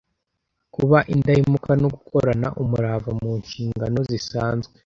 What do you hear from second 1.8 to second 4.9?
no gukorana umurava mu nshingano zisanzwe.